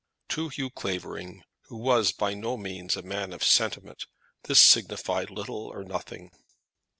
[0.29, 4.07] To Hugh Clavering, who was by no means a man of sentiment,
[4.45, 6.31] this signified little or nothing.